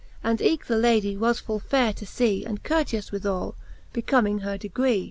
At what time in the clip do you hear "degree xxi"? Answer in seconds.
4.57-4.99